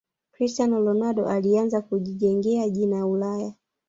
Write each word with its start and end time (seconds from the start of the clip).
cristiano 0.31 0.81
ronaldo 0.81 1.27
alianza 1.29 1.81
kujijengea 1.81 2.69
jina 2.69 3.07
ulaya 3.07 3.53